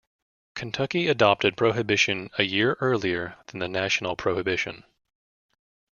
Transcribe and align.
Kentucky 0.55 1.07
adopted 1.07 1.55
prohibition 1.55 2.31
a 2.39 2.43
year 2.43 2.75
earlier 2.81 3.35
than 3.45 3.59
the 3.59 3.67
national 3.67 4.15
prohibition. 4.15 4.83